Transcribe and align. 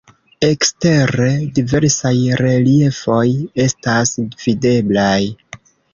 Ekstere 0.45 1.27
diversaj 1.57 2.13
reliefoj 2.41 3.27
estas 3.67 4.15
videblaj. 4.47 5.17